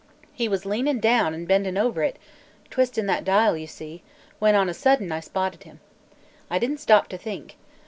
He 0.33 0.47
was 0.49 0.65
leanin' 0.65 0.99
down 0.99 1.35
an' 1.35 1.45
bendin' 1.45 1.77
over 1.77 2.01
it, 2.01 2.17
twisting 2.71 3.05
that 3.05 3.23
dial 3.23 3.55
you 3.55 3.67
see, 3.67 4.01
when 4.39 4.55
on 4.55 4.67
a 4.67 4.73
sudden 4.73 5.11
I 5.11 5.19
spotted 5.19 5.61
him. 5.61 5.79
I 6.49 6.57
didn't 6.57 6.79
stop 6.79 7.07
to 7.09 7.19
think. 7.19 7.55